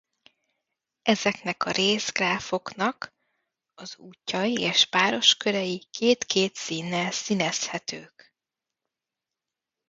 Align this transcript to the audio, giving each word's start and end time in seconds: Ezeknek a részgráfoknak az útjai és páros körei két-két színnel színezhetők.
Ezeknek 1.01 1.65
a 1.65 1.71
részgráfoknak 1.71 3.09
az 3.73 3.97
útjai 3.97 4.53
és 4.53 4.85
páros 4.85 5.35
körei 5.35 5.85
két-két 5.91 6.55
színnel 6.55 7.11
színezhetők. 7.11 8.33